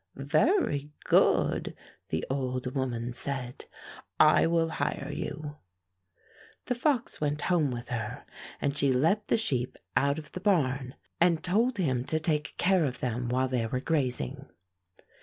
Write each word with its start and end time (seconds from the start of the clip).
"Very 0.15 0.89
good," 1.03 1.75
the 2.09 2.25
old 2.27 2.73
woman 2.73 3.13
said. 3.13 3.65
"I 4.19 4.47
will 4.47 4.69
hire 4.69 5.11
you." 5.13 5.57
The 6.65 6.73
fox 6.73 7.21
went 7.21 7.43
home 7.43 7.69
with 7.69 7.89
her, 7.89 8.25
and 8.59 8.75
she 8.75 8.91
let 8.91 9.27
the 9.27 9.37
sheep 9.37 9.77
out 9.95 10.17
of 10.17 10.31
the 10.31 10.39
barn 10.39 10.95
and 11.19 11.43
told 11.43 11.77
him 11.77 12.03
to 12.05 12.15
164 12.15 12.17
Fairy 12.17 12.21
Tale 12.23 12.47
Foxes 12.47 12.53
take 12.55 12.57
care 12.57 12.85
of 12.85 12.99
them 12.99 13.29
while 13.29 13.47
they 13.47 13.67
were 13.67 13.79
graz 13.79 14.19
ing. 14.19 14.47